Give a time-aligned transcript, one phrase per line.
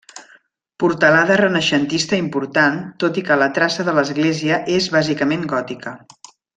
[0.83, 5.97] Portalada renaixentista important tot i que la traça de l'església és bàsicament gòtica.